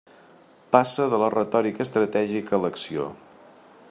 Passa 0.75 1.05
de 1.11 1.19
la 1.25 1.29
retòrica 1.35 1.85
estratègica 1.87 2.59
a 2.59 2.61
l'acció. 2.65 3.07